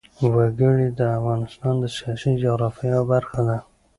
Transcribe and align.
وګړي 0.33 0.87
د 0.99 1.01
افغانستان 1.17 1.73
د 1.79 1.85
سیاسي 1.97 2.31
جغرافیه 2.41 2.89
یوه 2.93 3.05
برخه 3.13 3.39
ده. 3.47 3.57